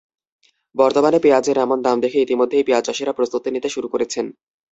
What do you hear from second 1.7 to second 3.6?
দাম দেখে ইতিমধ্যেই পেঁয়াজচাষিরা প্রস্তুতি